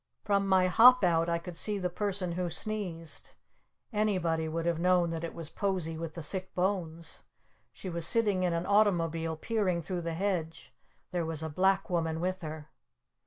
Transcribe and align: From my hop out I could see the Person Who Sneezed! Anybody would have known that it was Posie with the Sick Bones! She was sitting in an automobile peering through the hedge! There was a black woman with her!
From 0.23 0.47
my 0.49 0.65
hop 0.65 1.03
out 1.03 1.29
I 1.29 1.37
could 1.37 1.55
see 1.55 1.77
the 1.77 1.87
Person 1.91 2.31
Who 2.31 2.49
Sneezed! 2.49 3.35
Anybody 3.93 4.49
would 4.49 4.65
have 4.65 4.79
known 4.79 5.11
that 5.11 5.23
it 5.23 5.35
was 5.35 5.51
Posie 5.51 5.95
with 5.99 6.15
the 6.15 6.23
Sick 6.23 6.55
Bones! 6.55 7.21
She 7.71 7.87
was 7.87 8.07
sitting 8.07 8.41
in 8.41 8.51
an 8.51 8.65
automobile 8.65 9.35
peering 9.35 9.83
through 9.83 10.01
the 10.01 10.15
hedge! 10.15 10.73
There 11.11 11.23
was 11.23 11.43
a 11.43 11.49
black 11.49 11.87
woman 11.87 12.19
with 12.19 12.41
her! 12.41 12.71